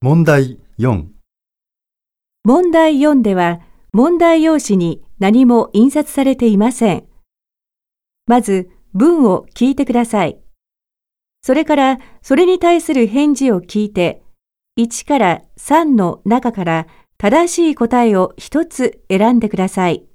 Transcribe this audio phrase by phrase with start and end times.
[0.00, 1.06] 問題4、
[2.44, 3.58] 問題4では、
[3.92, 7.08] 問題用紙に何も印刷されていません。
[8.28, 10.38] まず、文を聞いてください。
[11.42, 14.22] それから、それに対する返事を聞いて、
[14.78, 16.86] 1から3の中から
[17.16, 20.07] 正しい答えを1つ選んでください。